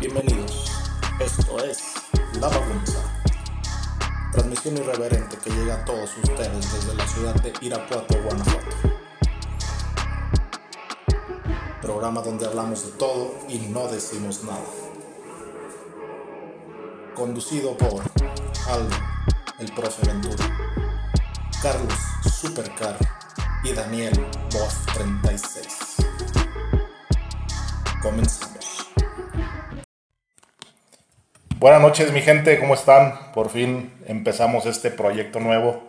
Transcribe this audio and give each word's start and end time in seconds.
Bienvenidos, 0.00 0.64
esto 1.20 1.62
es 1.62 1.92
La 2.40 2.48
Bagunza, 2.48 3.00
transmisión 4.32 4.78
irreverente 4.78 5.36
que 5.36 5.50
llega 5.50 5.74
a 5.74 5.84
todos 5.84 6.16
ustedes 6.16 6.72
desde 6.72 6.94
la 6.94 7.06
ciudad 7.06 7.34
de 7.42 7.52
Irapuato, 7.60 8.14
Guanajuato. 8.22 8.76
Programa 11.82 12.22
donde 12.22 12.46
hablamos 12.46 12.86
de 12.86 12.92
todo 12.92 13.34
y 13.46 13.58
no 13.58 13.88
decimos 13.88 14.42
nada. 14.42 14.64
Conducido 17.14 17.76
por 17.76 18.02
Aldo, 18.70 18.96
el 19.58 19.70
profe 19.74 20.06
Ventura, 20.06 20.46
Carlos 21.60 21.94
Supercar 22.40 22.96
y 23.62 23.72
Daniel 23.74 24.14
Boff 24.50 24.94
36. 24.94 25.96
Comenzamos. 28.00 28.59
Buenas 31.60 31.82
noches 31.82 32.10
mi 32.10 32.22
gente, 32.22 32.58
¿cómo 32.58 32.72
están? 32.72 33.32
Por 33.34 33.50
fin 33.50 33.92
empezamos 34.06 34.64
este 34.64 34.90
proyecto 34.90 35.40
nuevo 35.40 35.82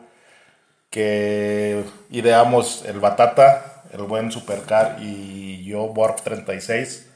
que 0.90 1.86
ideamos 2.10 2.84
el 2.86 3.00
Batata, 3.00 3.84
el 3.94 4.02
buen 4.02 4.34
Supercar 4.34 4.98
y 5.00 5.64
yo, 5.64 5.88
Borg 5.88 6.22
36. 6.22 7.08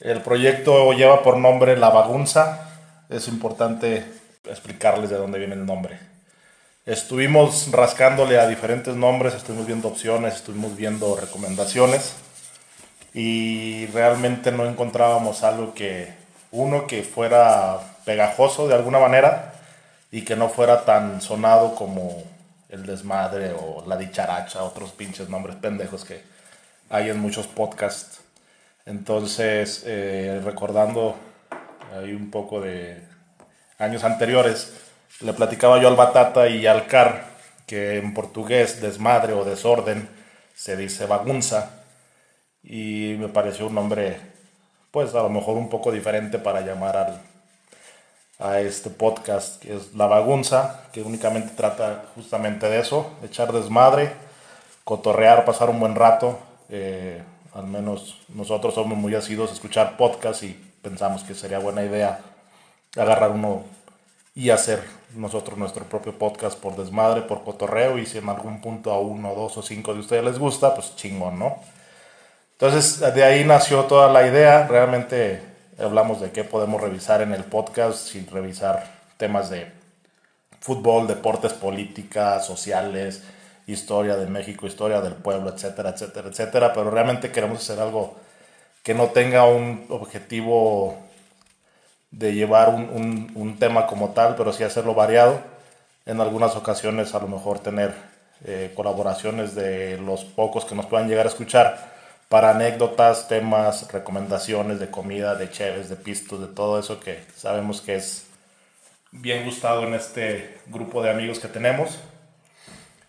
El 0.00 0.20
proyecto 0.20 0.92
lleva 0.92 1.22
por 1.22 1.38
nombre 1.38 1.78
La 1.78 1.88
Bagunza. 1.88 2.68
Es 3.08 3.26
importante 3.26 4.04
explicarles 4.44 5.08
de 5.08 5.16
dónde 5.16 5.38
viene 5.38 5.54
el 5.54 5.64
nombre. 5.64 5.98
Estuvimos 6.84 7.70
rascándole 7.72 8.38
a 8.38 8.48
diferentes 8.48 8.96
nombres, 8.96 9.32
estuvimos 9.32 9.66
viendo 9.66 9.88
opciones, 9.88 10.34
estuvimos 10.34 10.76
viendo 10.76 11.16
recomendaciones 11.16 12.16
y 13.14 13.86
realmente 13.94 14.52
no 14.52 14.66
encontrábamos 14.66 15.42
algo 15.42 15.72
que 15.72 16.19
uno 16.52 16.86
que 16.86 17.02
fuera 17.02 17.78
pegajoso 18.04 18.68
de 18.68 18.74
alguna 18.74 18.98
manera 18.98 19.54
y 20.10 20.22
que 20.22 20.36
no 20.36 20.48
fuera 20.48 20.84
tan 20.84 21.20
sonado 21.20 21.74
como 21.74 22.22
el 22.68 22.86
desmadre 22.86 23.52
o 23.52 23.84
la 23.86 23.96
dicharacha, 23.96 24.62
otros 24.62 24.92
pinches 24.92 25.28
nombres 25.28 25.56
pendejos 25.56 26.04
que 26.04 26.22
hay 26.88 27.10
en 27.10 27.18
muchos 27.20 27.46
podcasts. 27.46 28.20
Entonces, 28.86 29.82
eh, 29.86 30.40
recordando 30.44 31.16
ahí 31.96 32.12
un 32.12 32.30
poco 32.30 32.60
de 32.60 33.02
años 33.78 34.04
anteriores, 34.04 34.72
le 35.20 35.32
platicaba 35.32 35.80
yo 35.80 35.88
al 35.88 35.96
Batata 35.96 36.48
y 36.48 36.66
al 36.66 36.86
Car 36.86 37.24
que 37.66 37.98
en 37.98 38.14
portugués 38.14 38.80
desmadre 38.80 39.32
o 39.32 39.44
desorden 39.44 40.08
se 40.54 40.76
dice 40.76 41.06
bagunza 41.06 41.82
y 42.62 43.16
me 43.18 43.28
pareció 43.28 43.68
un 43.68 43.74
nombre 43.74 44.18
pues 44.90 45.14
a 45.14 45.22
lo 45.22 45.28
mejor 45.28 45.56
un 45.56 45.68
poco 45.68 45.92
diferente 45.92 46.38
para 46.38 46.60
llamar 46.62 46.96
al, 46.96 47.20
a 48.38 48.60
este 48.60 48.90
podcast 48.90 49.62
que 49.62 49.76
es 49.76 49.94
La 49.94 50.06
Bagunza, 50.06 50.84
que 50.92 51.02
únicamente 51.02 51.52
trata 51.54 52.06
justamente 52.14 52.68
de 52.68 52.80
eso, 52.80 53.10
echar 53.22 53.52
desmadre, 53.52 54.12
cotorrear, 54.84 55.44
pasar 55.44 55.70
un 55.70 55.78
buen 55.78 55.94
rato. 55.94 56.38
Eh, 56.68 57.22
al 57.54 57.66
menos 57.66 58.18
nosotros 58.28 58.74
somos 58.74 58.96
muy 58.96 59.14
asidos 59.14 59.50
a 59.50 59.54
escuchar 59.54 59.96
podcast 59.96 60.42
y 60.44 60.56
pensamos 60.82 61.24
que 61.24 61.34
sería 61.34 61.58
buena 61.58 61.84
idea 61.84 62.20
agarrar 62.96 63.30
uno 63.32 63.64
y 64.34 64.50
hacer 64.50 64.82
nosotros 65.14 65.58
nuestro 65.58 65.84
propio 65.84 66.16
podcast 66.16 66.58
por 66.58 66.76
desmadre, 66.76 67.22
por 67.22 67.44
cotorreo 67.44 67.98
y 67.98 68.06
si 68.06 68.18
en 68.18 68.28
algún 68.28 68.60
punto 68.60 68.92
a 68.92 69.00
uno, 69.00 69.34
dos 69.34 69.56
o 69.58 69.62
cinco 69.62 69.92
de 69.92 70.00
ustedes 70.00 70.24
les 70.24 70.38
gusta, 70.38 70.74
pues 70.74 70.94
chingón, 70.96 71.38
¿no? 71.38 71.56
Entonces, 72.60 73.00
de 73.14 73.24
ahí 73.24 73.42
nació 73.42 73.84
toda 73.84 74.12
la 74.12 74.26
idea. 74.26 74.66
Realmente 74.66 75.40
hablamos 75.78 76.20
de 76.20 76.30
qué 76.30 76.44
podemos 76.44 76.78
revisar 76.78 77.22
en 77.22 77.32
el 77.32 77.44
podcast, 77.44 78.08
sin 78.08 78.26
revisar 78.26 78.84
temas 79.16 79.48
de 79.48 79.72
fútbol, 80.60 81.06
deportes, 81.06 81.54
política, 81.54 82.38
sociales, 82.40 83.22
historia 83.66 84.18
de 84.18 84.26
México, 84.26 84.66
historia 84.66 85.00
del 85.00 85.14
pueblo, 85.14 85.48
etcétera, 85.48 85.88
etcétera, 85.88 86.28
etcétera. 86.28 86.72
Pero 86.74 86.90
realmente 86.90 87.32
queremos 87.32 87.60
hacer 87.60 87.80
algo 87.80 88.16
que 88.82 88.92
no 88.92 89.06
tenga 89.06 89.46
un 89.46 89.86
objetivo 89.88 90.98
de 92.10 92.34
llevar 92.34 92.68
un, 92.74 93.56
tema 93.58 93.86
como 93.86 94.10
tal, 94.10 94.36
pero 94.36 94.52
sí 94.52 94.64
hacerlo 94.64 94.92
variado. 94.92 95.40
En 96.04 96.20
algunas 96.20 96.54
ocasiones 96.56 97.14
a 97.14 97.20
lo 97.20 97.28
mejor 97.28 97.60
tener 97.60 97.94
eh, 98.44 98.70
colaboraciones 98.76 99.54
de 99.54 99.96
los 99.96 100.26
pocos 100.26 100.66
que 100.66 100.74
nos 100.74 100.84
puedan 100.84 101.08
llegar 101.08 101.24
a 101.24 101.30
escuchar 101.30 101.99
para 102.30 102.50
anécdotas, 102.50 103.26
temas, 103.26 103.90
recomendaciones 103.90 104.78
de 104.78 104.88
comida, 104.88 105.34
de 105.34 105.50
cheves, 105.50 105.88
de 105.88 105.96
pistos, 105.96 106.40
de 106.40 106.46
todo 106.46 106.78
eso 106.78 107.00
que 107.00 107.24
sabemos 107.34 107.80
que 107.80 107.96
es 107.96 108.24
bien 109.10 109.44
gustado 109.44 109.82
en 109.82 109.94
este 109.94 110.60
grupo 110.68 111.02
de 111.02 111.10
amigos 111.10 111.40
que 111.40 111.48
tenemos. 111.48 111.98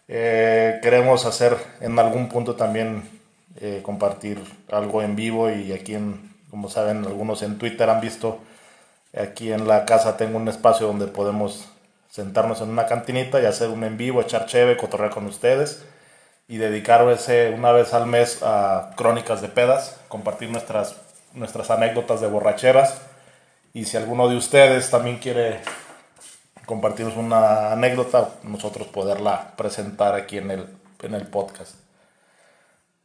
Eh, 0.08 0.80
queremos 0.82 1.26
hacer 1.28 1.56
en 1.82 2.00
algún 2.00 2.30
punto 2.30 2.56
también 2.56 3.08
eh, 3.58 3.82
compartir 3.84 4.42
algo 4.72 5.04
en 5.04 5.16
vivo 5.16 5.52
y 5.52 5.72
aquí, 5.72 5.94
en, 5.94 6.34
como 6.50 6.68
saben, 6.68 7.06
algunos 7.06 7.44
en 7.44 7.60
Twitter 7.60 7.92
han 7.92 8.02
visto, 8.02 8.40
aquí 9.16 9.52
en 9.52 9.68
la 9.68 9.86
casa 9.86 10.18
tengo 10.18 10.38
un 10.38 10.48
espacio 10.48 10.88
donde 10.88 11.06
podemos 11.06 11.70
sentarnos 12.10 12.60
en 12.62 12.70
una 12.70 12.88
cantinita 12.88 13.40
y 13.40 13.46
hacer 13.46 13.70
un 13.70 13.84
en 13.84 13.98
vivo, 13.98 14.20
echar 14.20 14.48
cheve, 14.48 14.78
cotorrear 14.78 15.12
con 15.12 15.28
ustedes 15.28 15.86
y 16.52 16.58
dedicar 16.58 17.08
ese 17.08 17.50
una 17.52 17.72
vez 17.72 17.94
al 17.94 18.08
mes 18.08 18.40
a 18.44 18.92
crónicas 18.98 19.42
de 19.42 19.48
pedas, 19.48 19.98
compartir 20.10 20.50
nuestras, 20.50 20.98
nuestras 21.34 21.72
anécdotas 21.72 22.20
de 22.20 22.28
borracheras. 22.28 23.00
Y 23.72 23.86
si 23.86 23.96
alguno 23.96 24.28
de 24.28 24.36
ustedes 24.36 24.90
también 24.90 25.20
quiere 25.20 25.62
compartirnos 26.66 27.16
una 27.16 27.72
anécdota, 27.72 28.32
nosotros 28.44 28.88
poderla 28.88 29.54
presentar 29.56 30.14
aquí 30.14 30.40
en 30.40 30.52
el, 30.52 30.68
en 31.02 31.16
el 31.16 31.26
podcast. 31.26 31.76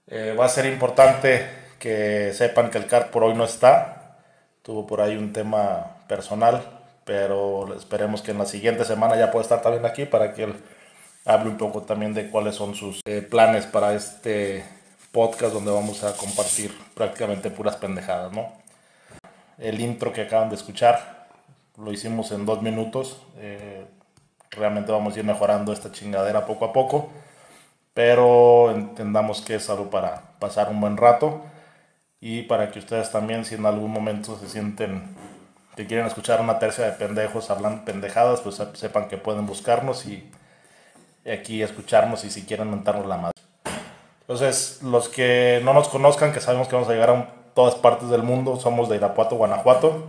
Eh, 0.08 0.34
va 0.36 0.46
a 0.46 0.48
ser 0.48 0.66
importante 0.66 1.48
que 1.78 2.32
sepan 2.34 2.68
que 2.68 2.78
el 2.78 2.88
CAR 2.88 3.12
por 3.12 3.22
hoy 3.22 3.34
no 3.34 3.44
está. 3.44 4.16
Tuvo 4.62 4.88
por 4.88 5.00
ahí 5.00 5.16
un 5.16 5.32
tema 5.32 5.98
personal, 6.08 6.64
pero 7.04 7.76
esperemos 7.76 8.22
que 8.22 8.32
en 8.32 8.38
la 8.38 8.46
siguiente 8.46 8.84
semana 8.84 9.14
ya 9.14 9.30
pueda 9.30 9.44
estar 9.44 9.62
también 9.62 9.86
aquí 9.86 10.04
para 10.04 10.32
que 10.32 10.42
él 10.42 10.56
hable 11.26 11.50
un 11.50 11.58
poco 11.58 11.82
también 11.82 12.14
de 12.14 12.30
cuáles 12.30 12.54
son 12.54 12.74
sus 12.74 13.00
eh, 13.04 13.20
planes 13.20 13.66
para 13.66 13.92
este 13.94 14.64
podcast 15.12 15.52
donde 15.52 15.72
vamos 15.72 16.04
a 16.04 16.16
compartir 16.16 16.72
prácticamente 16.94 17.50
puras 17.50 17.76
pendejadas, 17.76 18.32
¿no? 18.32 18.52
El 19.58 19.80
intro 19.80 20.12
que 20.12 20.22
acaban 20.22 20.48
de 20.48 20.54
escuchar 20.54 21.26
lo 21.76 21.92
hicimos 21.92 22.30
en 22.32 22.46
dos 22.46 22.62
minutos. 22.62 23.20
Eh, 23.38 23.86
realmente 24.50 24.92
vamos 24.92 25.16
a 25.16 25.18
ir 25.18 25.24
mejorando 25.24 25.72
esta 25.72 25.92
chingadera 25.92 26.46
poco 26.46 26.66
a 26.66 26.72
poco, 26.72 27.10
pero 27.92 28.70
entendamos 28.70 29.42
que 29.42 29.56
es 29.56 29.68
algo 29.68 29.90
para 29.90 30.22
pasar 30.38 30.70
un 30.70 30.80
buen 30.80 30.96
rato 30.96 31.42
y 32.20 32.42
para 32.42 32.70
que 32.70 32.78
ustedes 32.78 33.10
también, 33.10 33.44
si 33.44 33.56
en 33.56 33.66
algún 33.66 33.90
momento 33.90 34.38
se 34.38 34.48
sienten 34.48 35.14
que 35.76 35.86
quieren 35.86 36.06
escuchar 36.06 36.40
una 36.40 36.58
tercia 36.58 36.84
de 36.86 36.92
pendejos 36.92 37.50
hablando 37.50 37.84
pendejadas, 37.84 38.40
pues 38.40 38.62
sepan 38.74 39.08
que 39.08 39.18
pueden 39.18 39.46
buscarnos 39.46 40.06
y 40.06 40.30
aquí 41.32 41.62
escucharnos 41.62 42.24
y 42.24 42.30
si 42.30 42.42
quieren 42.42 42.68
montarnos 42.68 43.06
la 43.06 43.16
madre. 43.16 43.32
Entonces, 44.20 44.80
los 44.82 45.08
que 45.08 45.60
no 45.64 45.72
nos 45.72 45.88
conozcan, 45.88 46.32
que 46.32 46.40
sabemos 46.40 46.68
que 46.68 46.74
vamos 46.74 46.88
a 46.88 46.92
llegar 46.92 47.10
a 47.10 47.28
todas 47.54 47.76
partes 47.76 48.08
del 48.08 48.22
mundo, 48.22 48.58
somos 48.58 48.88
de 48.88 48.96
Irapuato, 48.96 49.36
Guanajuato. 49.36 50.08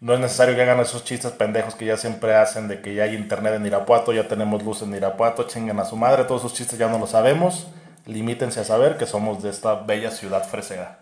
No 0.00 0.14
es 0.14 0.20
necesario 0.20 0.54
que 0.54 0.62
hagan 0.62 0.80
esos 0.80 1.04
chistes 1.04 1.32
pendejos 1.32 1.74
que 1.74 1.84
ya 1.84 1.96
siempre 1.96 2.34
hacen 2.34 2.68
de 2.68 2.80
que 2.80 2.94
ya 2.94 3.04
hay 3.04 3.14
internet 3.14 3.54
en 3.54 3.66
Irapuato, 3.66 4.12
ya 4.12 4.28
tenemos 4.28 4.62
luz 4.62 4.82
en 4.82 4.94
Irapuato, 4.94 5.44
chinguen 5.44 5.78
a 5.80 5.84
su 5.84 5.96
madre, 5.96 6.24
todos 6.24 6.42
esos 6.42 6.54
chistes 6.54 6.78
ya 6.78 6.88
no 6.88 6.98
los 6.98 7.10
sabemos. 7.10 7.68
Limítense 8.06 8.60
a 8.60 8.64
saber 8.64 8.96
que 8.96 9.06
somos 9.06 9.42
de 9.42 9.50
esta 9.50 9.74
bella 9.74 10.10
ciudad 10.10 10.44
fresera. 10.44 10.98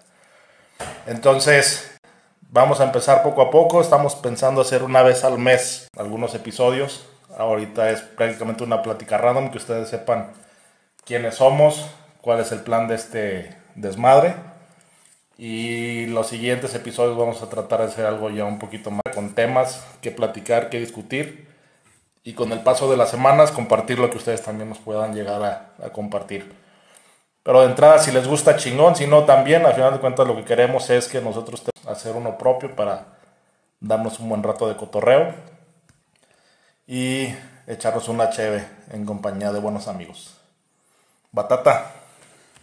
Entonces, 1.07 1.91
vamos 2.51 2.81
a 2.81 2.85
empezar 2.85 3.23
poco 3.23 3.43
a 3.43 3.51
poco. 3.51 3.81
Estamos 3.81 4.15
pensando 4.15 4.61
hacer 4.61 4.83
una 4.83 5.03
vez 5.03 5.25
al 5.25 5.39
mes 5.39 5.89
algunos 5.97 6.35
episodios 6.35 7.07
Ahorita 7.37 7.91
es 7.91 8.01
prácticamente 8.01 8.65
una 8.65 8.83
plática 8.83 9.19
random, 9.19 9.51
que 9.51 9.59
ustedes 9.59 9.91
sepan 9.91 10.33
quiénes 11.05 11.35
somos, 11.35 11.87
cuál 12.23 12.41
es 12.41 12.51
el 12.51 12.61
plan 12.61 12.89
de 12.89 12.95
este 12.95 13.57
desmadre. 13.75 14.35
Y 15.37 16.07
los 16.07 16.29
siguientes 16.29 16.75
episodios 16.75 17.17
vamos 17.19 17.43
a 17.43 17.51
tratar 17.51 17.81
de 17.81 17.87
hacer 17.87 18.07
algo 18.07 18.31
ya 18.31 18.47
un 18.47 18.59
poquito 18.59 18.91
más 18.91 19.03
con 19.15 19.35
temas 19.35 19.87
que 20.01 20.11
platicar, 20.11 20.71
que 20.71 20.81
discutir. 20.81 21.47
Y 22.25 22.33
con 22.33 22.53
el 22.53 22.61
paso 22.61 22.91
de 22.91 22.97
las 22.97 23.11
semanas 23.11 23.53
compartir 23.53 23.99
lo 23.99 24.11
que 24.11 24.17
ustedes 24.17 24.43
también 24.43 24.71
nos 24.71 24.79
puedan 24.79 25.15
llegar 25.15 25.75
a, 25.79 25.91
compartir. 25.91 26.51
Pero 27.43 27.61
de 27.61 27.67
entrada, 27.67 27.99
si 27.99 28.11
les 28.13 28.27
gusta 28.27 28.57
chingón, 28.57 28.97
si 28.97 29.07
no 29.07 29.25
también, 29.25 29.67
al 29.67 29.75
final 29.75 29.93
de 29.93 30.01
cuentas 30.01 30.27
lo 30.27 30.35
que 30.37 30.45
queremos 30.45 30.89
es 30.91 31.07
que 31.07 31.21
nosotros 31.21 31.63
hacer 31.87 32.17
uno 32.17 32.39
propio 32.39 32.75
para 32.75 33.19
darnos 33.79 34.19
un 34.19 34.31
buen 34.31 34.43
rato 34.43 34.69
de 34.69 34.77
cotorreo 34.77 35.56
y 36.87 37.35
echarnos 37.67 38.09
una 38.09 38.31
cheve 38.31 38.65
en 38.93 39.05
compañía 39.05 39.53
de 39.53 39.59
buenos 39.59 39.89
amigos. 39.89 40.37
Batata. 41.33 41.93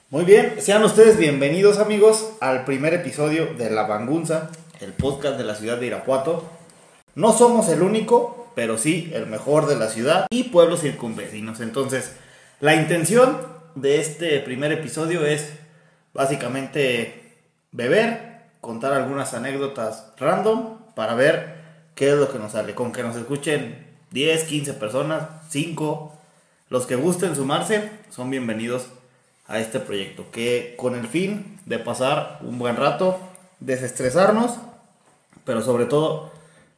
Muy 0.09 0.23
bien, 0.23 0.55
sean 0.59 0.83
ustedes 0.83 1.17
bienvenidos 1.17 1.77
amigos 1.77 2.33
al 2.39 2.63
primer 2.65 2.93
episodio 2.93 3.53
de 3.55 3.69
La 3.69 3.83
Bangunza. 3.83 4.49
el 4.79 4.93
podcast 4.93 5.37
de 5.37 5.43
la 5.43 5.55
ciudad 5.55 5.77
de 5.77 5.87
Irapuato. 5.87 6.43
No 7.15 7.33
somos 7.33 7.69
el 7.69 7.81
único, 7.81 8.51
pero 8.55 8.77
sí 8.77 9.11
el 9.13 9.27
mejor 9.27 9.67
de 9.67 9.75
la 9.75 9.87
ciudad 9.87 10.27
y 10.29 10.45
pueblos 10.45 10.81
circunvecinos. 10.81 11.59
Entonces, 11.61 12.13
la 12.59 12.75
intención 12.75 13.37
de 13.75 13.99
este 13.99 14.39
primer 14.39 14.71
episodio 14.71 15.25
es 15.25 15.53
básicamente 16.13 17.37
beber, 17.71 18.41
contar 18.61 18.93
algunas 18.93 19.33
anécdotas 19.33 20.11
random 20.17 20.79
para 20.95 21.15
ver 21.15 21.55
qué 21.95 22.09
es 22.09 22.15
lo 22.15 22.31
que 22.31 22.39
nos 22.39 22.53
sale. 22.53 22.75
Con 22.75 22.91
que 22.91 23.03
nos 23.03 23.15
escuchen 23.15 23.92
10, 24.13 24.43
15 24.43 24.73
personas, 24.73 25.23
5, 25.49 26.13
los 26.69 26.85
que 26.85 26.95
gusten 26.95 27.35
sumarse, 27.35 27.89
son 28.11 28.29
bienvenidos 28.29 28.85
a 29.47 29.57
este 29.57 29.79
proyecto. 29.79 30.29
Que 30.31 30.75
con 30.77 30.93
el 30.93 31.07
fin 31.07 31.59
de 31.65 31.79
pasar 31.79 32.37
un 32.41 32.59
buen 32.59 32.75
rato, 32.75 33.17
desestresarnos, 33.59 34.59
pero 35.45 35.63
sobre 35.63 35.85
todo 35.85 36.31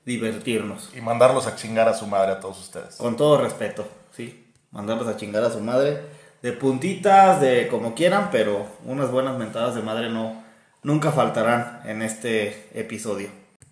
divertirnos. 0.06 0.92
Y 0.96 1.02
mandarlos 1.02 1.46
a 1.46 1.58
chingar 1.58 1.90
a 1.90 1.94
su 1.94 2.08
madre 2.08 2.32
a 2.32 2.40
todos 2.40 2.58
ustedes. 2.58 2.96
Con 2.96 3.18
todo 3.18 3.42
respeto, 3.42 3.86
sí. 4.16 4.48
Mandarlos 4.72 5.10
a 5.10 5.18
chingar 5.18 5.44
a 5.44 5.52
su 5.52 5.60
madre. 5.60 6.04
De 6.42 6.54
puntitas, 6.54 7.42
de 7.42 7.68
como 7.68 7.96
quieran, 7.96 8.30
pero 8.32 8.66
unas 8.86 9.12
buenas 9.12 9.38
mentadas 9.38 9.76
de 9.76 9.82
madre 9.82 10.10
no, 10.10 10.42
nunca 10.84 11.12
faltarán 11.12 11.82
en 11.84 12.02
este 12.02 12.70
episodio. 12.74 13.28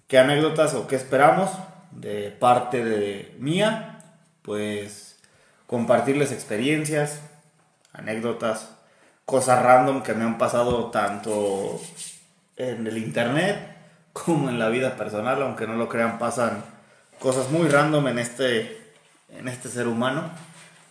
¿Qué 0.07 0.19
anécdotas 0.19 0.73
o 0.73 0.85
qué 0.85 0.97
esperamos 0.97 1.49
de 1.95 2.31
parte 2.31 2.83
de 2.83 3.35
mía? 3.39 3.99
Pues 4.41 5.19
compartirles 5.67 6.31
experiencias, 6.31 7.21
anécdotas, 7.93 8.69
cosas 9.25 9.63
random 9.63 10.03
que 10.03 10.13
me 10.13 10.23
han 10.23 10.37
pasado 10.37 10.91
tanto 10.91 11.81
en 12.57 12.85
el 12.85 12.97
internet 12.97 13.75
como 14.13 14.49
en 14.49 14.59
la 14.59 14.69
vida 14.69 14.95
personal, 14.95 15.41
aunque 15.41 15.65
no 15.65 15.75
lo 15.75 15.89
crean, 15.89 16.19
pasan 16.19 16.63
cosas 17.19 17.49
muy 17.49 17.67
random 17.67 18.07
en 18.09 18.19
este, 18.19 18.93
en 19.29 19.47
este 19.47 19.69
ser 19.69 19.87
humano, 19.87 20.29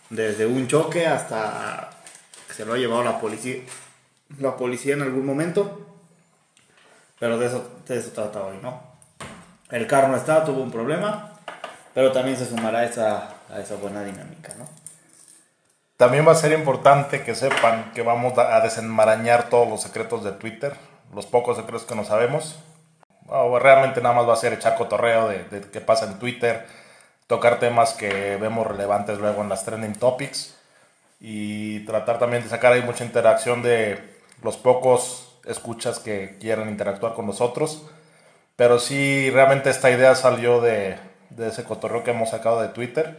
desde 0.09 0.45
un 0.45 0.67
choque 0.67 1.07
hasta 1.07 1.91
que 2.47 2.53
se 2.53 2.65
lo 2.65 2.73
ha 2.73 2.77
llevado 2.77 3.03
la 3.03 3.19
policía, 3.19 3.61
la 4.39 4.57
policía 4.57 4.95
en 4.95 5.03
algún 5.03 5.25
momento, 5.25 5.87
pero 7.19 7.37
de 7.37 7.47
eso, 7.47 7.81
de 7.87 7.97
eso 7.97 8.11
trata 8.11 8.43
hoy, 8.43 8.57
¿no? 8.61 8.92
El 9.73 9.87
carro 9.87 10.09
no 10.09 10.17
está, 10.17 10.45
tuvo 10.45 10.61
un 10.61 10.69
problema, 10.69 11.31
pero 11.95 12.11
también 12.11 12.37
se 12.37 12.45
sumará 12.45 12.81
a 12.81 12.83
esa, 12.83 13.29
a 13.49 13.59
esa 13.59 13.75
buena 13.77 14.03
dinámica, 14.03 14.53
¿no? 14.55 14.69
También 15.97 16.27
va 16.27 16.33
a 16.33 16.35
ser 16.35 16.51
importante 16.51 17.23
que 17.23 17.33
sepan 17.33 17.91
que 17.91 18.03
vamos 18.03 18.37
a 18.37 18.61
desenmarañar 18.61 19.49
todos 19.49 19.67
los 19.67 19.81
secretos 19.81 20.23
de 20.23 20.33
Twitter, 20.33 20.75
los 21.15 21.25
pocos 21.25 21.57
secretos 21.57 21.85
que 21.85 21.95
no 21.95 22.05
sabemos. 22.05 22.59
O 23.25 23.57
realmente 23.57 23.99
nada 23.99 24.13
más 24.13 24.29
va 24.29 24.33
a 24.33 24.35
ser 24.35 24.53
echar 24.53 24.75
cotorreo 24.75 25.27
de, 25.27 25.43
de 25.45 25.61
qué 25.61 25.81
pasa 25.81 26.05
en 26.05 26.19
Twitter, 26.19 26.67
tocar 27.25 27.59
temas 27.59 27.93
que 27.93 28.35
vemos 28.35 28.67
relevantes 28.67 29.17
luego 29.17 29.41
en 29.41 29.49
las 29.49 29.65
trending 29.65 29.95
topics 29.95 30.55
y 31.19 31.79
tratar 31.87 32.19
también 32.19 32.43
de 32.43 32.49
sacar 32.49 32.73
ahí 32.73 32.83
mucha 32.83 33.05
interacción 33.05 33.63
de 33.63 33.99
los 34.43 34.55
pocos 34.55 35.39
escuchas 35.45 35.97
que 35.97 36.37
quieran 36.39 36.69
interactuar 36.69 37.15
con 37.15 37.25
nosotros. 37.25 37.87
Pero 38.55 38.79
sí, 38.79 39.29
realmente 39.31 39.69
esta 39.69 39.89
idea 39.89 40.15
salió 40.15 40.61
de, 40.61 40.97
de 41.31 41.47
ese 41.49 41.63
cotorreo 41.63 42.03
que 42.03 42.11
hemos 42.11 42.29
sacado 42.29 42.61
de 42.61 42.69
Twitter. 42.69 43.17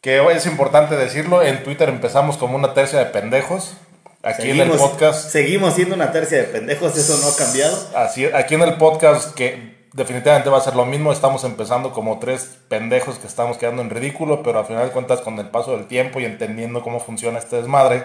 Que 0.00 0.22
es 0.32 0.46
importante 0.46 0.96
decirlo, 0.96 1.42
en 1.42 1.62
Twitter 1.64 1.88
empezamos 1.88 2.36
como 2.36 2.56
una 2.56 2.74
tercia 2.74 2.98
de 2.98 3.06
pendejos. 3.06 3.74
Aquí 4.22 4.42
seguimos, 4.42 4.66
en 4.66 4.72
el 4.72 4.78
podcast. 4.78 5.30
Seguimos 5.30 5.74
siendo 5.74 5.94
una 5.94 6.12
tercia 6.12 6.38
de 6.38 6.44
pendejos, 6.44 6.96
eso 6.96 7.16
no 7.18 7.28
ha 7.28 7.36
cambiado. 7.36 7.76
Así, 7.96 8.26
aquí 8.26 8.54
en 8.54 8.62
el 8.62 8.76
podcast, 8.76 9.34
que 9.34 9.88
definitivamente 9.92 10.50
va 10.50 10.58
a 10.58 10.60
ser 10.62 10.76
lo 10.76 10.86
mismo, 10.86 11.12
estamos 11.12 11.44
empezando 11.44 11.92
como 11.92 12.18
tres 12.18 12.58
pendejos 12.68 13.18
que 13.18 13.26
estamos 13.26 13.58
quedando 13.58 13.82
en 13.82 13.90
ridículo, 13.90 14.42
pero 14.42 14.58
al 14.58 14.66
final 14.66 14.84
de 14.84 14.92
cuentas, 14.92 15.20
con 15.20 15.38
el 15.38 15.48
paso 15.48 15.76
del 15.76 15.86
tiempo 15.86 16.20
y 16.20 16.24
entendiendo 16.24 16.82
cómo 16.82 17.00
funciona 17.00 17.38
este 17.38 17.56
desmadre, 17.56 18.04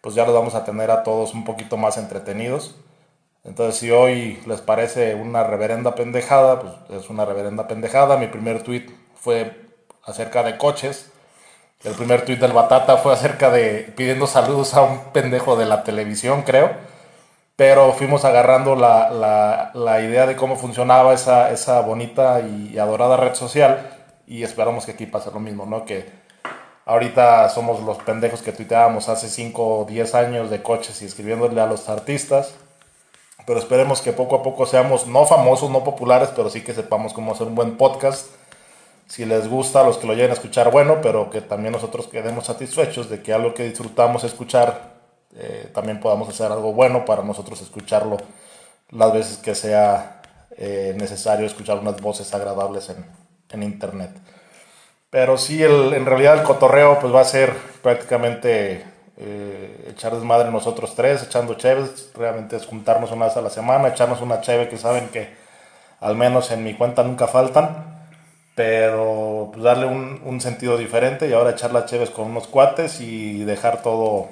pues 0.00 0.14
ya 0.14 0.24
los 0.24 0.34
vamos 0.34 0.54
a 0.54 0.64
tener 0.64 0.90
a 0.90 1.02
todos 1.02 1.34
un 1.34 1.44
poquito 1.44 1.76
más 1.76 1.96
entretenidos. 1.96 2.76
Entonces, 3.48 3.80
si 3.80 3.90
hoy 3.90 4.38
les 4.46 4.60
parece 4.60 5.14
una 5.14 5.42
reverenda 5.42 5.94
pendejada, 5.94 6.60
pues 6.60 7.00
es 7.02 7.08
una 7.08 7.24
reverenda 7.24 7.66
pendejada. 7.66 8.18
Mi 8.18 8.26
primer 8.26 8.62
tweet 8.62 8.86
fue 9.16 9.68
acerca 10.04 10.42
de 10.42 10.58
coches. 10.58 11.10
El 11.82 11.94
primer 11.94 12.26
tweet 12.26 12.36
del 12.36 12.52
Batata 12.52 12.98
fue 12.98 13.14
acerca 13.14 13.50
de 13.50 13.90
pidiendo 13.96 14.26
saludos 14.26 14.74
a 14.74 14.82
un 14.82 15.12
pendejo 15.12 15.56
de 15.56 15.64
la 15.64 15.82
televisión, 15.82 16.42
creo. 16.42 16.72
Pero 17.56 17.94
fuimos 17.94 18.26
agarrando 18.26 18.76
la, 18.76 19.10
la, 19.10 19.70
la 19.72 20.02
idea 20.02 20.26
de 20.26 20.36
cómo 20.36 20.56
funcionaba 20.56 21.14
esa, 21.14 21.50
esa 21.50 21.80
bonita 21.80 22.40
y 22.40 22.78
adorada 22.78 23.16
red 23.16 23.34
social 23.34 23.90
y 24.26 24.42
esperamos 24.42 24.84
que 24.84 24.92
aquí 24.92 25.06
pase 25.06 25.30
lo 25.32 25.40
mismo, 25.40 25.64
¿no? 25.64 25.86
Que 25.86 26.04
ahorita 26.84 27.48
somos 27.48 27.82
los 27.82 27.96
pendejos 27.98 28.42
que 28.42 28.52
tuiteábamos 28.52 29.08
hace 29.08 29.28
5 29.28 29.78
o 29.78 29.84
10 29.86 30.14
años 30.14 30.50
de 30.50 30.62
coches 30.62 31.00
y 31.00 31.06
escribiéndole 31.06 31.60
a 31.60 31.66
los 31.66 31.88
artistas. 31.88 32.54
Pero 33.48 33.60
esperemos 33.60 34.02
que 34.02 34.12
poco 34.12 34.36
a 34.36 34.42
poco 34.42 34.66
seamos 34.66 35.06
no 35.06 35.24
famosos, 35.24 35.70
no 35.70 35.82
populares, 35.82 36.28
pero 36.36 36.50
sí 36.50 36.60
que 36.60 36.74
sepamos 36.74 37.14
cómo 37.14 37.32
hacer 37.32 37.46
un 37.46 37.54
buen 37.54 37.78
podcast 37.78 38.26
si 39.06 39.24
les 39.24 39.48
gusta 39.48 39.80
a 39.80 39.84
los 39.84 39.96
que 39.96 40.06
lo 40.06 40.12
lleguen 40.12 40.32
a 40.32 40.34
escuchar, 40.34 40.70
bueno, 40.70 40.98
pero 41.00 41.30
que 41.30 41.40
también 41.40 41.72
nosotros 41.72 42.08
quedemos 42.08 42.44
satisfechos 42.44 43.08
de 43.08 43.22
que 43.22 43.32
algo 43.32 43.54
que 43.54 43.64
disfrutamos 43.64 44.22
escuchar, 44.22 44.98
eh, 45.34 45.70
también 45.72 45.98
podamos 45.98 46.28
hacer 46.28 46.52
algo 46.52 46.74
bueno 46.74 47.06
para 47.06 47.22
nosotros 47.22 47.62
escucharlo 47.62 48.18
las 48.90 49.14
veces 49.14 49.38
que 49.38 49.54
sea 49.54 50.20
eh, 50.50 50.92
necesario 50.98 51.46
escuchar 51.46 51.78
unas 51.78 51.98
voces 52.02 52.34
agradables 52.34 52.90
en, 52.90 53.06
en 53.48 53.62
internet. 53.62 54.10
Pero 55.08 55.38
sí, 55.38 55.62
el, 55.62 55.94
en 55.94 56.04
realidad 56.04 56.34
el 56.34 56.42
cotorreo 56.42 56.98
pues 57.00 57.14
va 57.14 57.22
a 57.22 57.24
ser 57.24 57.54
prácticamente 57.82 58.84
eh, 59.18 59.90
echar 59.90 60.14
desmadre 60.14 60.50
nosotros 60.50 60.94
tres, 60.94 61.22
echando 61.22 61.54
cheves, 61.54 62.10
realmente 62.14 62.56
es 62.56 62.66
juntarnos 62.66 63.10
una 63.10 63.26
vez 63.26 63.36
a 63.36 63.42
la 63.42 63.50
semana, 63.50 63.88
echarnos 63.88 64.20
una 64.20 64.40
cheve 64.40 64.68
que 64.68 64.78
saben 64.78 65.08
que 65.08 65.36
al 66.00 66.16
menos 66.16 66.50
en 66.50 66.64
mi 66.64 66.74
cuenta 66.74 67.02
nunca 67.02 67.26
faltan 67.26 67.98
pero 68.58 69.50
pues 69.52 69.62
darle 69.62 69.86
un, 69.86 70.20
un, 70.24 70.40
sentido 70.40 70.76
diferente 70.76 71.28
y 71.28 71.32
ahora 71.32 71.50
echar 71.50 71.72
las 71.72 71.86
cheves 71.86 72.10
con 72.10 72.28
unos 72.28 72.48
cuates 72.48 73.00
y 73.00 73.44
dejar 73.44 73.82
todo 73.82 74.30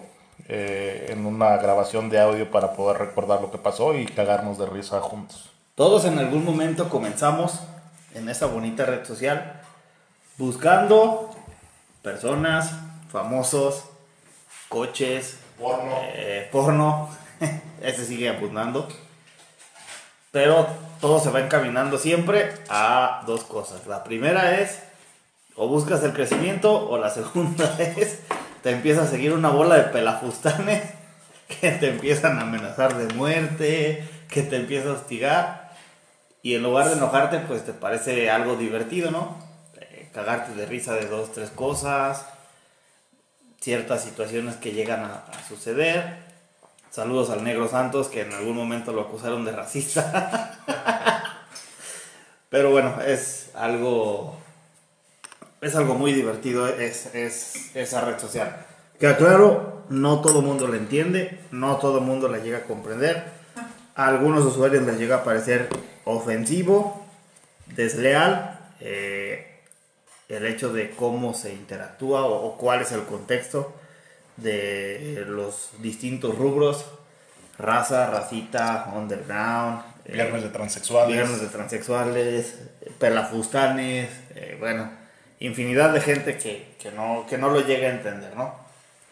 eh, 0.49 1.07
en 1.11 1.27
una 1.27 1.57
grabación 1.59 2.11
de 2.11 2.21
audio 2.21 2.51
para 2.51 2.73
poder 2.73 2.99
recordar 2.99 3.41
lo 3.41 3.51
que 3.51 3.59
pasó 3.59 3.95
y 3.95 4.05
cagarnos 4.05 4.59
de 4.59 4.67
risa 4.67 5.01
juntos. 5.01 5.51
Todos 5.75 6.05
en 6.07 6.19
algún 6.19 6.45
momento 6.45 6.89
comenzamos 6.89 7.61
en 8.15 8.29
esa 8.29 8.47
bonita 8.47 8.85
red 8.85 9.05
social 9.05 9.61
buscando 10.39 11.31
personas, 12.03 12.73
famosos, 13.11 13.85
coches, 14.69 15.39
porno, 15.59 15.95
eh, 16.15 16.49
porno. 16.51 17.09
ese 17.83 18.05
sigue 18.05 18.29
apuntando. 18.29 18.89
Pero 20.33 20.67
todo 21.01 21.21
se 21.21 21.31
va 21.31 21.41
encaminando 21.41 21.99
siempre 21.99 22.53
a 22.69 23.23
dos 23.27 23.45
cosas. 23.45 23.87
La 23.87 24.05
primera 24.05 24.61
es, 24.61 24.81
o 25.55 25.69
buscas 25.69 26.03
el 26.03 26.13
crecimiento, 26.13 26.89
o 26.89 26.99
la 26.99 27.11
segunda 27.11 27.77
es, 27.97 28.21
te 28.63 28.71
empieza 28.71 29.03
a 29.03 29.07
seguir 29.07 29.33
una 29.33 29.51
bola 29.51 29.77
de 29.77 29.85
pelafustanes 29.85 30.83
que 31.61 31.71
te 31.73 31.89
empiezan 31.89 32.39
a 32.39 32.43
amenazar 32.43 32.97
de 32.97 33.13
muerte, 33.15 34.05
que 34.29 34.43
te 34.43 34.57
empieza 34.57 34.91
a 34.91 34.95
hostigar. 34.95 35.67
Y 36.43 36.55
en 36.55 36.63
lugar 36.63 36.89
de 36.89 36.97
enojarte, 36.97 37.41
pues 37.41 37.65
te 37.65 37.73
parece 37.73 38.31
algo 38.31 38.57
divertido, 38.57 39.11
¿no? 39.11 39.37
Eh, 39.81 40.11
cagarte 40.13 40.55
de 40.55 40.67
risa 40.67 40.95
de 40.95 41.07
dos, 41.07 41.33
tres 41.33 41.51
cosas, 41.51 42.25
ciertas 43.67 44.05
situaciones 44.05 44.55
que 44.55 44.71
llegan 44.71 45.03
a, 45.03 45.25
suceder. 45.49 46.19
Saludos 46.89 47.31
al 47.31 47.43
Negro 47.43 47.67
Santos, 47.67 48.07
que 48.07 48.21
en 48.21 48.33
algún 48.33 48.55
momento 48.55 48.93
lo 48.93 49.01
acusaron 49.01 49.45
de 49.45 49.51
racista. 49.51 50.61
Pero 52.49 52.71
bueno, 52.71 53.01
es 53.05 53.51
algo. 53.57 54.39
Es 55.61 55.75
algo 55.75 55.97
muy 55.97 56.13
divertido, 56.13 56.69
es, 56.69 57.13
es 57.13 57.75
esa 57.75 58.03
red 58.03 58.21
social. 58.21 58.57
Que 59.01 59.09
aclaro, 59.09 59.83
no 59.89 60.21
todo 60.21 60.43
mundo 60.43 60.69
la 60.69 60.77
entiende, 60.77 61.41
no 61.51 61.79
todo 61.79 62.01
mundo 62.01 62.29
la 62.29 62.39
llega 62.39 62.59
a 62.59 62.63
comprender. 62.63 63.25
A 63.97 64.07
algunos 64.07 64.45
usuarios 64.45 64.85
les 64.85 64.97
llega 64.97 65.17
a 65.17 65.25
parecer 65.25 65.69
ofensivo, 66.05 67.05
desleal, 67.75 68.61
eh, 68.79 69.56
el 70.29 70.47
hecho 70.47 70.73
de 70.73 70.91
cómo 70.91 71.35
se 71.35 71.53
interactúa 71.53 72.25
o, 72.27 72.47
o 72.47 72.57
cuál 72.57 72.83
es 72.83 72.93
el 72.93 73.05
contexto 73.05 73.73
de 74.37 75.25
los 75.27 75.71
distintos 75.79 76.37
rubros, 76.37 76.85
raza, 77.59 78.11
racita, 78.11 78.93
underground. 78.95 79.83
Viernes 80.05 80.43
de 80.43 80.51
transexuales. 80.51 81.15
Viernes 81.15 81.41
de 81.41 81.49
transexuales, 81.49 82.59
pelafustanes, 82.99 84.09
eh, 84.35 84.57
bueno, 84.59 84.91
infinidad 85.41 85.93
de 85.93 86.01
gente 86.01 86.37
que, 86.39 86.75
que, 86.79 86.93
no, 86.93 87.27
que 87.29 87.39
no 87.39 87.51
lo 87.51 87.61
llega 87.61 87.89
a 87.89 87.93
entender, 87.93 88.35
¿no? 88.37 88.55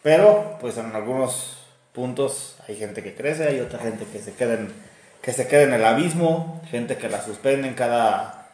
Pero, 0.03 0.59
pues 0.61 0.77
en 0.77 0.95
algunos 0.95 1.59
puntos 1.93 2.57
hay 2.69 2.77
gente 2.77 3.03
que 3.03 3.15
crece, 3.15 3.49
hay 3.49 3.61
otra 3.61 3.79
gente 3.79 4.05
que 4.05 4.19
se 4.21 4.35
queda 4.35 4.55
en, 4.55 4.73
que 5.23 5.33
se 5.33 5.49
quede 5.49 5.65
en 5.65 5.73
el 5.73 5.85
abismo, 5.85 6.63
gente 6.71 6.97
que 6.97 7.09
la 7.09 7.23
suspenden 7.23 7.75
cada, 7.75 8.51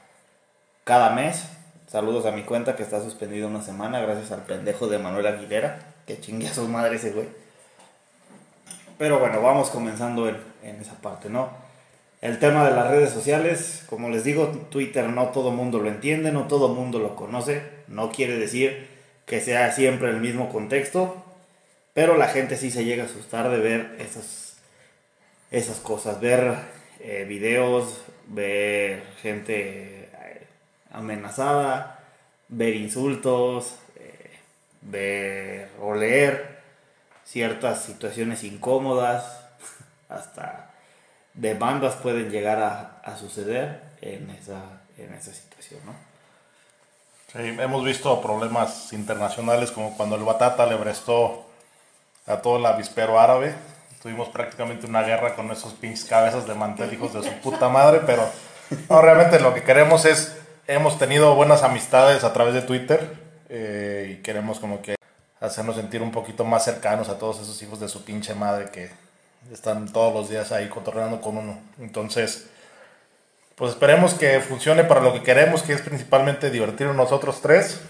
cada 0.85 1.11
mes. 1.11 1.45
Saludos 1.90 2.25
a 2.25 2.30
mi 2.30 2.42
cuenta 2.44 2.76
que 2.76 2.85
está 2.85 3.02
suspendida 3.02 3.49
una 3.49 3.62
semana 3.62 3.99
gracias 3.99 4.30
al 4.30 4.44
pendejo 4.44 4.87
de 4.87 5.00
Manuel 5.00 5.26
Aguilera, 5.26 5.80
que 6.06 6.20
chingue 6.20 6.47
a 6.47 6.54
su 6.54 6.68
madre 6.68 6.94
ese 6.94 7.11
güey. 7.11 7.26
Pero 8.97 9.18
bueno, 9.18 9.42
vamos 9.42 9.70
comenzando 9.70 10.28
en, 10.28 10.37
esa 10.80 10.94
parte, 11.00 11.28
¿no? 11.28 11.50
El 12.20 12.38
tema 12.38 12.64
de 12.64 12.76
las 12.76 12.88
redes 12.88 13.11
sociales, 13.11 13.82
como 13.90 14.09
les 14.09 14.23
digo, 14.23 14.47
Twitter 14.70 15.09
no 15.09 15.30
todo 15.30 15.50
mundo 15.50 15.80
lo 15.80 15.88
entiende, 15.88 16.30
no 16.30 16.47
todo 16.47 16.68
mundo 16.68 17.00
lo 17.00 17.16
conoce, 17.16 17.62
no 17.88 18.12
quiere 18.12 18.38
decir 18.38 18.87
que 19.26 19.40
sea 19.40 19.73
siempre 19.73 20.11
el 20.11 20.20
mismo 20.20 20.49
contexto, 20.49 21.25
pero 21.92 22.16
la 22.16 22.28
gente 22.28 22.56
sí 22.56 22.70
se 22.70 22.85
llega 22.85 23.02
a 23.02 23.06
asustar 23.06 23.50
de 23.50 23.59
ver 23.59 23.97
esas, 23.99 24.59
esas 25.50 25.80
cosas, 25.80 26.20
ver 26.20 26.54
eh, 27.00 27.25
videos, 27.28 28.02
ver 28.28 29.02
gente 29.23 30.00
amenazada, 30.92 32.00
ver 32.49 32.75
insultos, 32.75 33.76
eh, 33.97 34.38
ver 34.82 35.70
o 35.80 35.94
leer 35.94 36.61
ciertas 37.25 37.82
situaciones 37.85 38.44
incómodas, 38.44 39.40
hasta 40.09 40.70
demandas 41.35 41.94
pueden 41.97 42.30
llegar 42.30 42.59
a, 42.59 43.00
a 43.04 43.16
suceder 43.16 43.82
en 44.00 44.30
esa, 44.30 44.80
en 44.99 45.14
esa 45.14 45.32
situación, 45.32 45.80
¿no? 45.87 45.94
Sí, 47.32 47.38
hemos 47.38 47.85
visto 47.85 48.20
problemas 48.20 48.92
internacionales 48.92 49.70
como 49.70 49.97
cuando 49.97 50.16
el 50.16 50.25
Batata 50.25 50.66
le 50.66 50.76
prestó 50.76 51.47
a 52.26 52.38
todo 52.38 52.56
el 52.56 52.66
avispero 52.66 53.20
árabe. 53.20 53.54
Tuvimos 54.02 54.30
prácticamente 54.30 54.87
una 54.87 55.02
guerra 55.02 55.37
con 55.37 55.49
esos 55.52 55.75
pinches 55.75 56.06
cabezas 56.06 56.47
de 56.49 56.54
mantel, 56.54 56.92
hijos 56.92 57.12
de 57.12 57.23
su 57.23 57.32
puta 57.40 57.68
madre, 57.68 58.00
pero 58.04 58.28
no, 58.88 59.00
realmente 59.00 59.38
lo 59.38 59.54
que 59.54 59.62
queremos 59.62 60.06
es, 60.06 60.39
hemos 60.71 60.99
tenido 60.99 61.35
buenas 61.35 61.65
amistades 61.65 62.23
a 62.23 62.33
través 62.33 62.55
de 62.55 62.62
Twitter 62.62 63.12
eh, 63.49 64.12
y 64.12 64.23
queremos 64.23 64.61
como 64.61 64.81
que 64.81 64.95
hacernos 65.41 65.75
sentir 65.75 66.00
un 66.00 66.12
poquito 66.12 66.45
más 66.45 66.65
cercanos 66.65 67.09
a 67.09 67.19
todos 67.19 67.41
esos 67.41 67.61
hijos 67.62 67.81
de 67.81 67.89
su 67.89 68.05
pinche 68.05 68.35
madre 68.35 68.71
que 68.71 68.91
están 69.53 69.93
todos 69.93 70.15
los 70.15 70.31
días 70.31 70.53
ahí 70.53 70.69
cotorreando 70.69 71.21
con 71.21 71.39
uno. 71.39 71.59
Entonces, 71.81 72.49
pues 73.57 73.73
esperemos 73.73 74.15
que 74.15 74.39
funcione 74.39 74.85
para 74.85 75.00
lo 75.00 75.12
que 75.12 75.25
queremos, 75.25 75.62
que 75.62 75.73
es 75.73 75.83
principalmente 75.83 76.50
divertirnos 76.50 76.95
nosotros 76.95 77.41
tres. 77.43 77.81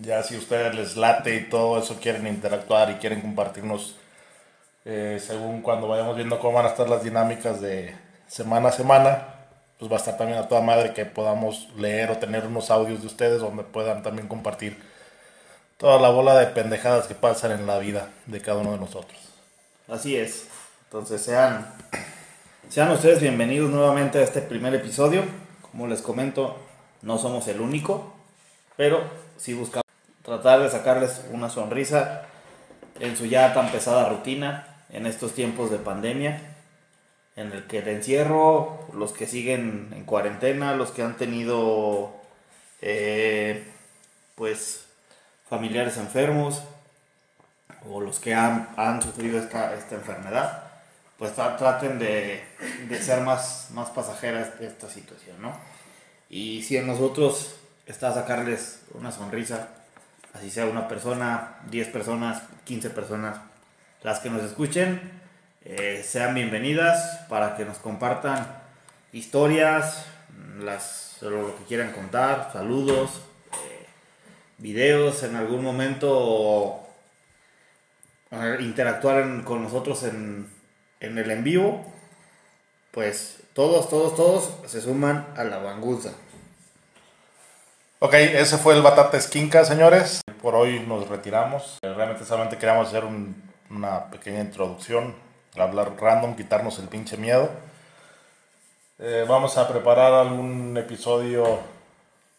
Ya 0.00 0.22
si 0.22 0.36
ustedes 0.36 0.74
les 0.76 0.96
late 0.96 1.34
y 1.34 1.48
todo 1.48 1.80
eso, 1.80 1.98
quieren 2.00 2.28
interactuar 2.28 2.90
y 2.90 2.94
quieren 2.94 3.20
compartirnos 3.20 3.96
eh, 4.84 5.20
según 5.20 5.62
cuando 5.62 5.88
vayamos 5.88 6.14
viendo 6.14 6.38
cómo 6.38 6.58
van 6.58 6.66
a 6.66 6.70
estar 6.70 6.88
las 6.88 7.02
dinámicas 7.02 7.60
de 7.60 7.94
semana 8.28 8.68
a 8.68 8.72
semana, 8.72 9.31
pues 9.82 9.90
va 9.90 9.96
a 9.96 9.98
estar 9.98 10.16
también 10.16 10.38
a 10.38 10.46
toda 10.46 10.60
madre 10.60 10.94
que 10.94 11.04
podamos 11.04 11.68
leer 11.76 12.08
o 12.12 12.18
tener 12.18 12.46
unos 12.46 12.70
audios 12.70 13.00
de 13.00 13.08
ustedes 13.08 13.40
donde 13.40 13.64
puedan 13.64 14.04
también 14.04 14.28
compartir 14.28 14.80
toda 15.76 15.98
la 15.98 16.08
bola 16.08 16.38
de 16.38 16.46
pendejadas 16.46 17.08
que 17.08 17.16
pasan 17.16 17.50
en 17.50 17.66
la 17.66 17.80
vida 17.80 18.08
de 18.26 18.40
cada 18.40 18.60
uno 18.60 18.70
de 18.70 18.78
nosotros. 18.78 19.18
Así 19.88 20.14
es. 20.14 20.46
Entonces 20.84 21.20
sean, 21.20 21.66
sean 22.68 22.92
ustedes 22.92 23.20
bienvenidos 23.20 23.72
nuevamente 23.72 24.20
a 24.20 24.22
este 24.22 24.40
primer 24.40 24.72
episodio. 24.72 25.24
Como 25.72 25.88
les 25.88 26.00
comento, 26.00 26.56
no 27.02 27.18
somos 27.18 27.48
el 27.48 27.60
único, 27.60 28.14
pero 28.76 29.02
sí 29.36 29.52
buscamos 29.52 29.84
tratar 30.22 30.62
de 30.62 30.70
sacarles 30.70 31.22
una 31.32 31.50
sonrisa 31.50 32.26
en 33.00 33.16
su 33.16 33.26
ya 33.26 33.52
tan 33.52 33.68
pesada 33.72 34.08
rutina 34.08 34.84
en 34.90 35.06
estos 35.06 35.32
tiempos 35.34 35.72
de 35.72 35.78
pandemia, 35.78 36.51
en 37.36 37.52
el 37.52 37.66
que 37.66 37.78
el 37.78 37.88
encierro, 37.88 38.86
los 38.92 39.12
que 39.12 39.26
siguen 39.26 39.90
en 39.94 40.04
cuarentena, 40.04 40.74
los 40.74 40.90
que 40.90 41.02
han 41.02 41.16
tenido 41.16 42.14
eh, 42.80 43.66
pues 44.34 44.84
familiares 45.48 45.96
enfermos 45.96 46.62
o 47.88 48.00
los 48.00 48.20
que 48.20 48.34
han, 48.34 48.68
han 48.76 49.02
sufrido 49.02 49.38
esta, 49.38 49.74
esta 49.74 49.94
enfermedad, 49.96 50.64
pues 51.18 51.34
tra- 51.36 51.56
traten 51.56 51.98
de, 51.98 52.44
de 52.88 53.02
ser 53.02 53.22
más, 53.22 53.68
más 53.72 53.90
pasajeras 53.90 54.58
de 54.60 54.66
esta 54.66 54.88
situación, 54.88 55.40
¿no? 55.40 55.52
Y 56.30 56.62
si 56.62 56.76
en 56.76 56.86
nosotros 56.86 57.56
está 57.86 58.12
sacarles 58.14 58.82
una 58.94 59.10
sonrisa, 59.12 59.68
así 60.32 60.50
sea 60.50 60.66
una 60.66 60.88
persona, 60.88 61.56
10 61.70 61.88
personas, 61.88 62.42
15 62.64 62.90
personas, 62.90 63.38
las 64.02 64.20
que 64.20 64.30
nos 64.30 64.42
escuchen, 64.42 65.21
eh, 65.64 66.02
sean 66.06 66.34
bienvenidas 66.34 67.20
para 67.28 67.56
que 67.56 67.64
nos 67.64 67.78
compartan 67.78 68.46
historias, 69.12 70.06
las, 70.58 71.18
lo 71.20 71.56
que 71.58 71.64
quieran 71.64 71.92
contar, 71.92 72.50
saludos, 72.52 73.20
eh, 73.52 73.86
videos, 74.58 75.22
en 75.22 75.36
algún 75.36 75.62
momento 75.62 76.78
interactuar 78.60 79.44
con 79.44 79.62
nosotros 79.62 80.02
en, 80.04 80.48
en 81.00 81.18
el 81.18 81.30
en 81.30 81.44
vivo, 81.44 81.84
pues 82.90 83.38
todos, 83.52 83.90
todos, 83.90 84.16
todos 84.16 84.50
se 84.70 84.80
suman 84.80 85.26
a 85.36 85.44
la 85.44 85.58
banguza. 85.58 86.12
Ok, 87.98 88.14
ese 88.14 88.56
fue 88.58 88.74
el 88.74 88.82
Batata 88.82 89.16
Esquinca, 89.18 89.64
señores. 89.64 90.22
Por 90.40 90.54
hoy 90.54 90.80
nos 90.80 91.08
retiramos. 91.08 91.78
Realmente 91.82 92.24
solamente 92.24 92.56
queríamos 92.56 92.88
hacer 92.88 93.04
un- 93.04 93.50
una 93.70 94.10
pequeña 94.10 94.40
introducción, 94.40 95.14
hablar 95.56 95.92
random, 96.00 96.34
quitarnos 96.36 96.78
el 96.78 96.88
pinche 96.88 97.16
miedo. 97.16 97.50
Eh, 98.98 99.24
vamos 99.28 99.58
a 99.58 99.68
preparar 99.68 100.12
algún 100.12 100.76
episodio 100.76 101.58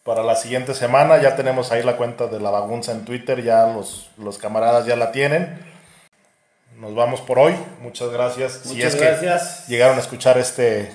para 0.02 0.22
la 0.22 0.34
siguiente 0.36 0.74
semana. 0.74 1.20
Ya 1.20 1.36
tenemos 1.36 1.72
ahí 1.72 1.82
la 1.82 1.96
cuenta 1.96 2.26
de 2.26 2.40
la 2.40 2.50
bagunza 2.50 2.92
en 2.92 3.04
Twitter, 3.04 3.42
ya 3.42 3.66
los, 3.66 4.10
los 4.18 4.38
camaradas 4.38 4.86
ya 4.86 4.96
la 4.96 5.12
tienen. 5.12 5.58
Nos 6.78 6.94
vamos 6.94 7.20
por 7.20 7.38
hoy. 7.38 7.54
Muchas 7.80 8.10
gracias. 8.10 8.60
si 8.64 8.74
Muchas 8.74 8.94
es 8.94 9.00
gracias. 9.00 9.64
que 9.66 9.72
llegaron 9.72 9.96
a 9.96 10.00
escuchar 10.00 10.38
este 10.38 10.90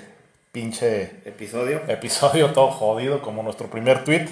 pinche 0.52 1.22
Episodio. 1.26 1.82
episodio 1.88 2.52
todo 2.54 2.72
jodido 2.72 3.22
como 3.22 3.44
nuestro 3.44 3.68
primer 3.68 4.04
tweet. 4.04 4.28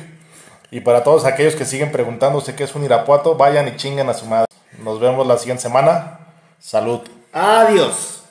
Y 0.72 0.82
para 0.82 1.04
todos 1.04 1.24
aquellos 1.24 1.56
que 1.56 1.64
siguen 1.64 1.92
preguntándose 1.94 2.56
qué 2.56 2.66
es 2.66 2.76
un 2.76 2.84
Irapuato, 2.84 3.36
vayan 3.36 3.68
y 3.70 3.78
chinguen 3.78 4.10
a 4.10 4.14
su 4.14 4.26
madre. 4.26 4.48
Nos 4.80 5.00
vemos 5.00 5.26
la 5.26 5.38
siguiente 5.38 5.64
semana. 5.64 6.20
Salud. 6.60 7.02
Adiós. 7.40 8.24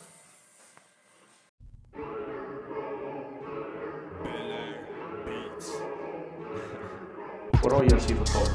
Por 7.63 7.75
hoy 7.75 7.87
ha 7.95 8.01
sido 8.01 8.25
todo. 8.25 8.51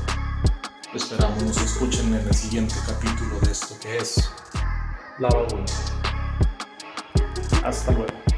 Esperamos 0.93 1.41
nos 1.41 1.55
escuchen 1.55 2.13
en 2.13 2.27
el 2.27 2.34
siguiente 2.34 2.75
capítulo 2.86 3.39
de 3.39 3.51
esto 3.53 3.75
que 3.81 3.96
es 3.96 4.29
La 5.20 5.29
Bagunza. 5.29 5.84
Hasta 7.63 7.93
luego. 7.93 8.31